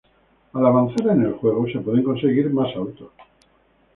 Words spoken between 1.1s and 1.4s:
en el